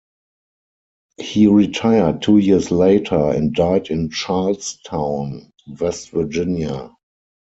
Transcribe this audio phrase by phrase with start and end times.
[1.19, 6.91] He retired two years later and died in Charles Town, West Virginia.